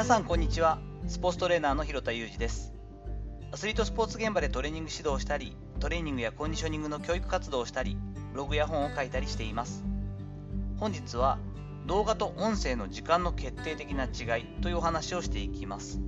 [0.00, 0.78] 皆さんこんにちは。
[1.08, 2.72] スポーツトレーナーの広田裕二です。
[3.52, 7.98] アスリートスポーツ現場でトレーニング指導をしたりトレーニングやコンディショニングの教育活動をしたり
[8.32, 9.84] ブログや本を書いたりしています。
[10.78, 11.38] 本日は
[11.86, 16.00] 動画と音声の時間の決定的な違いというお話をしていきます。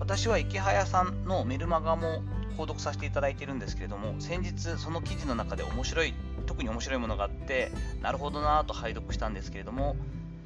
[0.00, 2.22] 私は池早さんのメルマガも
[2.56, 6.14] 購読させていただいているんですけれども先日その記事の中で面白い
[6.46, 7.70] 特に面白いものがあって
[8.00, 9.96] なるほどなぁと拝読したんですけれども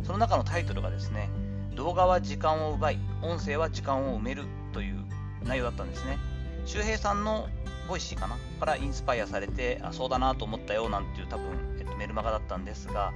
[0.03, 1.31] その中のタイトルがですね
[1.77, 5.05] 動画は時間を奪い音声は時間を埋めるという
[5.45, 6.19] 内容だったんですね。
[6.65, 7.49] 周平さんの
[7.89, 11.47] Voicy かなからインスパイアされてあそうだなと思ったよなんていう多分、
[11.79, 13.13] えっと、メルマガだったんですが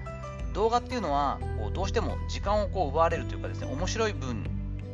[0.54, 4.44] 動画っていうのはこうどうしても時間をこう奪われるというかですね面白い分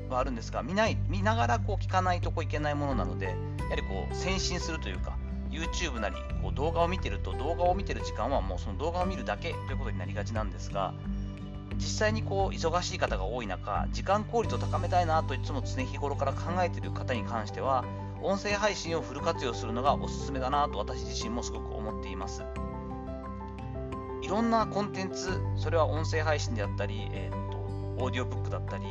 [0.08, 3.32] はあるんですが見ない見ながらこう聞かないとこいけないものなのでや
[3.68, 5.16] はりこう専心するというか
[5.50, 10.94] YouTube なりこう動画を見てると動画を見てる時間はもうその動画を見るだけということになりがちなんですが
[11.76, 17.84] 実際にこう忙しい方が多い中時間効率を高めたいなといつも常日頃から考えている方に関しては
[18.22, 22.42] 音声配信をフル活用するのがおすすめだなと私自身もすごく思っています。
[24.22, 27.58] いろんなコンテンツそれは音声配信であったり、えー、っと
[28.04, 28.84] オーディオブックだったり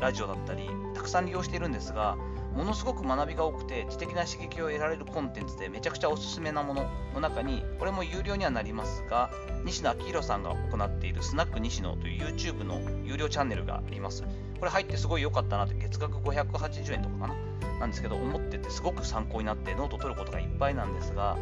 [0.00, 2.16] ラジオだったりたくさん利用しているんですが
[2.54, 9.30] ものすごく学びが多くて知的な刺激を得られるコンテンツでめちゃくちゃおすすめなものの中にこれも有料にはなりますが
[9.64, 14.24] 西野亮廣さんが行っているスナック西野という YouTube の有料チャンネルがあります。
[14.58, 17.34] これ入ってすごい良かったなって月額580円とかかな？
[17.80, 21.38] なんですけど思っててすごく参考になってノート取ることがいっぱいなんですが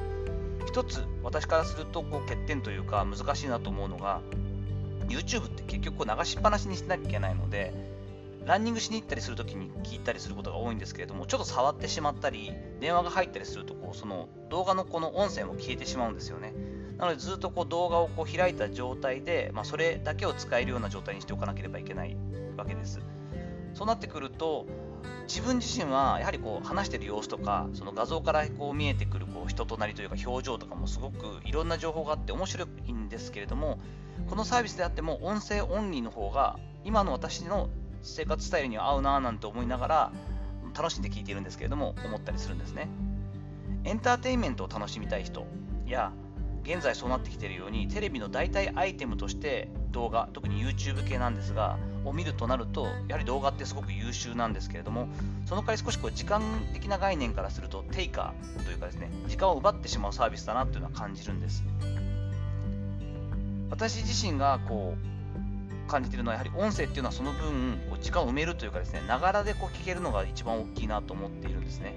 [0.67, 4.21] 一つ私からするとこう欠点というか難しいなと思うのが
[5.09, 7.73] YouTube って結局流しっぱなしにしなきゃいけないので
[8.49, 16.55] ランニングしに行ったりするときに聞いたりすることが多いんですけれども、ちょっと触ってしまったり、電話が入ったりするとこう、その動画のこの音声も消えてしまうんですよね。
[16.97, 22.17] なので、ずっとこう動画をこう開いた状態で、まあ、それだけを使えるような状態にしておかなければいけない
[22.57, 23.01] わけです。
[23.75, 24.65] そうなってくると、
[25.27, 33.79] 自分自身はやはりこう話してる様子とか、その画像からこう見えてくるこう人となりというか表情とかもすごくいろんな情報があって面白いんですけれども、
[34.31, 37.69] このサービスであっても音声オンリーの方が今の私の
[38.03, 40.13] 生活スタイルに合うなぁなんて思いながら
[40.77, 42.89] 楽しんで聞いているんですけれども思ったりするんですね。
[43.85, 45.47] エンターテインメントを楽しみたい人
[45.87, 46.13] や
[46.65, 55.09] 現在そうなってきているようにテレビの代替アイテムとして動画特に YouTube 系なんですがを見るとなるとやはり動画ってすごく優秀なんですけれども
[55.47, 56.43] その代わり少しこう時間
[56.75, 61.65] 的な概念からするとテイカーというかですね時間を奪ってしまうサービスだなというのは感じるんです。
[63.71, 65.18] 私自身がこう
[65.89, 71.95] 感じてるのはやはり音声っていうのはその分時間を埋めるというかですねながらでこう聞けるのが一番大きいなと思っているんですね。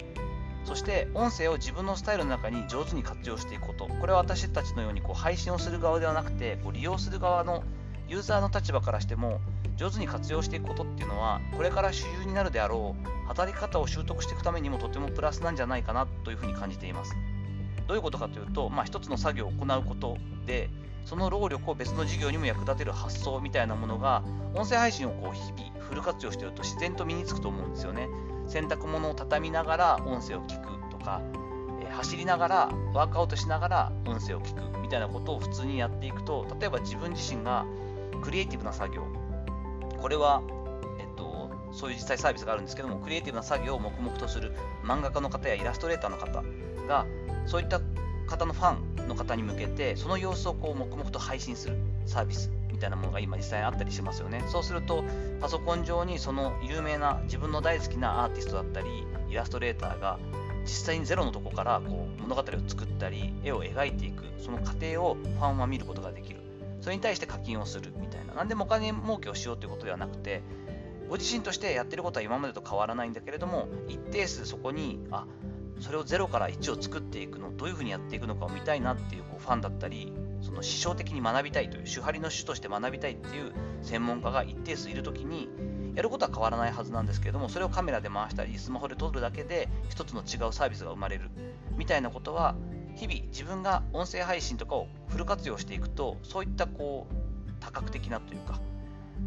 [0.66, 3.88] そして音声を自分のスタイルの中に上手に活用していくこと。
[3.88, 7.64] これは私たちのようにこう配信をする側ではなくてこう利用する側の
[8.08, 9.42] ユーザーの立場からしても
[9.78, 17.16] 上手に活用していくことっていうのはこれから主流になるであろう働き方を習得していくためにもとてもプラスなんじゃないかなというふうに感じています。
[17.88, 20.70] どういうことかというと、まあ、一つの作業を行うことで
[21.06, 24.24] その労力を別の事業にも役立てる発想みたいなものが
[24.54, 28.08] 音声配信をこう日々フル活用していると自然と身につくと思うんですよね。
[28.48, 31.22] 洗濯物を畳みながら音声を聞くとか、
[31.82, 37.66] え、走りながらワークアウトしながら音声を聞くみたいなことを普通にやっていくと例えば自分自身が
[38.22, 39.04] クリエイティブな作業
[40.02, 40.42] これは
[41.74, 44.54] そういう実際サービスがあるんですけどもクリエイティブな作業を黙々とする
[44.84, 46.44] 漫画家の方やイラストレーターの方
[46.88, 47.06] が
[47.46, 47.80] そういった
[48.32, 54.44] 方のファンの方に向けてその様子をこう黙々と配信するサービスみたいなものが今実際にあったりしますよね。
[54.48, 55.04] そうすると
[55.42, 58.88] パソコン上にその有名な自分の大好きなアーティストだったり
[59.30, 60.18] イラストレーターが
[60.64, 66.40] 実際にゼロのとこからこう物語を作ったり絵を描いていくその過程をファンは見ることができる。
[66.80, 68.34] それに対して課金をするみたいな。
[68.34, 70.42] 何でもお金儲けをしようということではなくて
[71.10, 75.26] ご自身としてやってることは今までと変わらないんだけれども一定数そこにあ
[75.82, 83.52] それを0から1を作っていくのどういうふうにやっていくのかを見たいなっていうこうファンだったりその師匠的に学びたいという手張りの主として学びたいっていう
[83.82, 85.50] 専門家が一定数いるときに
[85.96, 91.30] やることは変わらないはずなんですけれどもそれをカメラで回したりスマホで撮るだけで一つの違うサービスが生まれる
[91.76, 92.56] みたいなことは
[92.96, 98.60] 日々自分が音声配信とかをフル活用していくとそういったこう多角的なというか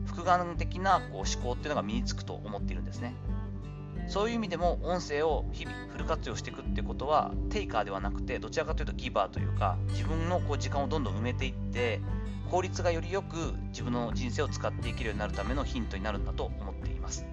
[0.07, 3.15] 複眼的なこう思考っていうのが身につくと思っているんですね。
[4.07, 12.01] そういう意味でも音声を日々フル活用していくってことはテイカーではなくてどちらかというとギバーというか自分のこう時間をどんどん埋めていって
[12.51, 17.25] 効率がよりよく自分の人生を使っていけるようになるためのヒントになるんだと思っています。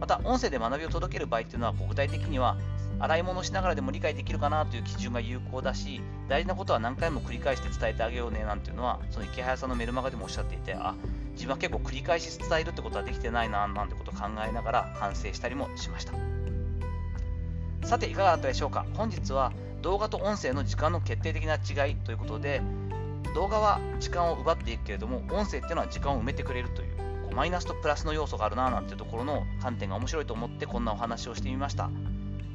[0.00, 2.56] また音声で学びを届ける場合っていうのは具体的には
[3.00, 10.94] 洗い物しながらでも理解できるかなという基準が有効だし大事なことは何回も繰り返して伝えてあげようねなんていうのはその池早さんのメルマガでもおっしゃっていてあ
[11.38, 16.12] 自分は結構繰り返し伝えるってことはできてないななんてことを考えながら反省したりもしました。
[17.86, 18.84] さていかがだったでしょうか？
[18.94, 22.60] 本日は動画と音声の時間の決定的な違いということで
[23.36, 31.88] 動画は時間を奪っていくけれども音声っていうのは時間を埋めてくれるというこうマイナスとプラスの要素があるななんていうところの観点が面白いと思ってこんなお話をしてみました。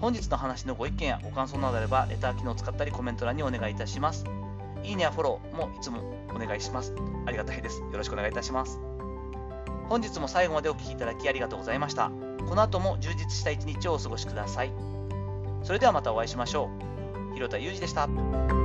[0.01, 4.25] 本日の話のご意見やご感想などあればレター機能を使ったりコメント欄にお願いいたします。
[4.83, 5.99] いいねやフォローもいつも
[6.29, 6.93] お願いします。
[7.25, 7.79] ありがたいです。
[7.79, 8.79] よろしくお願いいたします。
[9.89, 12.11] 本日も最後までお聴きいただきありがとうございました。
[12.47, 14.73] この後も充実した一日をお過ごしください。
[15.63, 16.69] それではまたお会いしましょ
[17.31, 17.33] う。
[17.33, 18.62] 広田裕二でした。